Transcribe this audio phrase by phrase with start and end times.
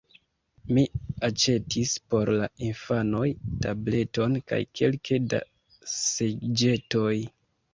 [0.75, 0.83] Mi
[1.27, 3.27] aĉetis por la infanoj
[3.67, 5.43] tableton kaj kelke da
[5.95, 7.17] seĝetoj.